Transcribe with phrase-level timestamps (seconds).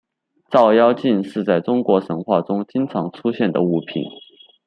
[0.49, 4.03] 照妖镜是在中国神话中经常出现的物品。